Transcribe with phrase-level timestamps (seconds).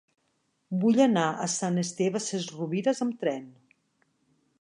[0.83, 3.45] Vull anar a Sant Esteve Sesrovires amb tren.